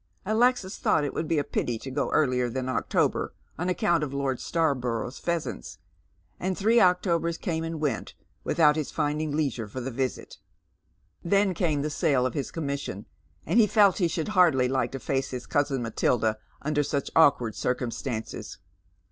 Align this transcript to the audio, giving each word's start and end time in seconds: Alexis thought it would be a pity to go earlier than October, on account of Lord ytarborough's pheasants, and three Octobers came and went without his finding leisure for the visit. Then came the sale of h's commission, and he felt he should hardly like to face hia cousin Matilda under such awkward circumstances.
Alexis 0.25 0.79
thought 0.79 1.03
it 1.03 1.13
would 1.13 1.27
be 1.27 1.37
a 1.37 1.43
pity 1.43 1.77
to 1.77 1.91
go 1.91 2.09
earlier 2.09 2.49
than 2.49 2.67
October, 2.67 3.35
on 3.59 3.69
account 3.69 4.03
of 4.03 4.11
Lord 4.15 4.39
ytarborough's 4.39 5.19
pheasants, 5.19 5.77
and 6.39 6.57
three 6.57 6.79
Octobers 6.81 7.37
came 7.37 7.63
and 7.63 7.79
went 7.79 8.15
without 8.43 8.75
his 8.75 8.89
finding 8.89 9.29
leisure 9.37 9.67
for 9.67 9.79
the 9.79 9.91
visit. 9.91 10.39
Then 11.23 11.53
came 11.53 11.83
the 11.83 11.91
sale 11.91 12.25
of 12.25 12.35
h's 12.35 12.49
commission, 12.49 13.05
and 13.45 13.59
he 13.59 13.67
felt 13.67 13.99
he 13.99 14.07
should 14.07 14.29
hardly 14.29 14.67
like 14.67 14.91
to 14.93 14.99
face 14.99 15.29
hia 15.29 15.41
cousin 15.41 15.83
Matilda 15.83 16.39
under 16.63 16.81
such 16.81 17.11
awkward 17.15 17.53
circumstances. 17.53 18.57